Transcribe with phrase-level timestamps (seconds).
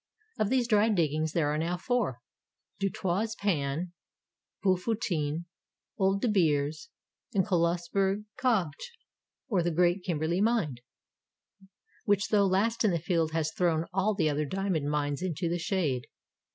[0.39, 2.21] Of these dry diggings there are now four,
[2.79, 3.93] Du Toit's Pan,
[4.65, 5.45] Bultfontein,
[5.99, 6.89] Old De Beers,—
[7.35, 8.81] and Coles berg Kopje,
[9.47, 10.77] or the great Kimberley mine,
[12.05, 15.59] which though last in the Field has thrown all the other diamond mines into the
[15.59, 16.07] shade.